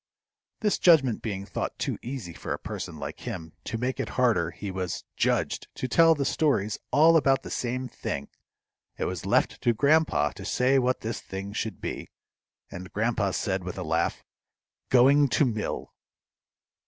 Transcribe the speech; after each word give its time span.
This 0.61 0.79
judgment 0.79 1.21
being 1.21 1.45
thought 1.45 1.77
too 1.77 1.99
easy 2.01 2.33
for 2.33 2.51
a 2.53 2.57
person 2.57 2.97
like 2.97 3.19
him, 3.19 3.53
to 3.65 3.77
make 3.77 3.99
it 3.99 4.09
harder 4.17 4.49
he 4.49 4.71
was 4.71 5.03
"judged" 5.15 5.67
to 5.75 5.87
tell 5.87 6.15
the 6.15 6.25
stories 6.25 6.79
all 6.89 7.15
about 7.15 7.43
the 7.43 7.51
same 7.51 7.87
thing. 7.87 8.27
It 8.97 9.05
was 9.05 9.27
left 9.27 9.61
to 9.61 9.75
grandpa 9.75 10.31
to 10.31 10.43
say 10.43 10.79
what 10.79 11.01
this 11.01 11.21
thing 11.21 11.53
should 11.53 11.79
be, 11.79 12.09
and 12.71 12.91
grandpa 12.91 13.29
said, 13.29 13.63
with 13.63 13.77
a 13.77 13.83
laugh, 13.83 14.23
"going 14.89 15.27
to 15.29 15.45
mill." 15.45 15.93